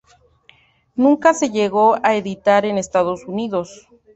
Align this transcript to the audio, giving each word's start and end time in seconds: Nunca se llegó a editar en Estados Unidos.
Nunca 0.95 1.35
se 1.35 1.51
llegó 1.51 1.97
a 2.03 2.15
editar 2.15 2.65
en 2.65 2.79
Estados 2.79 3.23
Unidos. 3.25 3.87